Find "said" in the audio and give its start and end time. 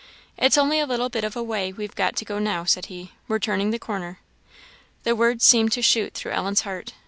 2.63-2.87